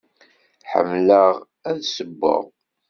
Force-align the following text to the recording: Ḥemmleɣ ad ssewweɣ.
Ḥemmleɣ 0.71 1.33
ad 1.69 1.77
ssewweɣ. 1.85 2.43